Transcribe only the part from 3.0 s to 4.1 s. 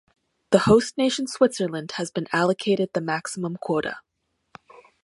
maximum quota.